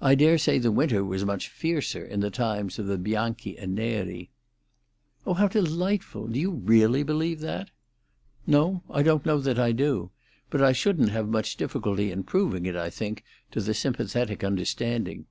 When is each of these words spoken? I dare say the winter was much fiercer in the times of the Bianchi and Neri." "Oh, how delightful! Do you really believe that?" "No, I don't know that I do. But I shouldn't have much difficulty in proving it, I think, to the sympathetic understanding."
I 0.00 0.14
dare 0.14 0.38
say 0.38 0.60
the 0.60 0.70
winter 0.70 1.04
was 1.04 1.24
much 1.24 1.48
fiercer 1.48 2.04
in 2.06 2.20
the 2.20 2.30
times 2.30 2.78
of 2.78 2.86
the 2.86 2.96
Bianchi 2.96 3.58
and 3.58 3.74
Neri." 3.74 4.30
"Oh, 5.26 5.34
how 5.34 5.48
delightful! 5.48 6.28
Do 6.28 6.38
you 6.38 6.52
really 6.52 7.02
believe 7.02 7.40
that?" 7.40 7.70
"No, 8.46 8.84
I 8.88 9.02
don't 9.02 9.26
know 9.26 9.38
that 9.40 9.58
I 9.58 9.72
do. 9.72 10.12
But 10.50 10.62
I 10.62 10.70
shouldn't 10.70 11.10
have 11.10 11.26
much 11.28 11.56
difficulty 11.56 12.12
in 12.12 12.22
proving 12.22 12.64
it, 12.64 12.76
I 12.76 12.90
think, 12.90 13.24
to 13.50 13.60
the 13.60 13.74
sympathetic 13.74 14.44
understanding." 14.44 15.26